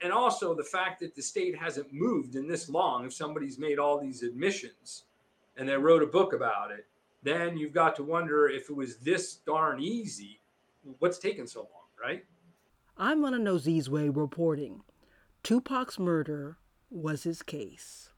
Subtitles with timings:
[0.00, 3.04] and also the fact that the state hasn't moved in this long.
[3.04, 5.04] If somebody's made all these admissions
[5.56, 6.86] and they wrote a book about it,
[7.22, 10.40] then you've got to wonder if it was this darn easy,
[11.00, 11.68] what's taken so long,
[12.02, 12.24] right?
[12.96, 14.80] I'm Lena Nozizwe reporting.
[15.42, 16.56] Tupac's murder
[16.90, 18.08] was his case.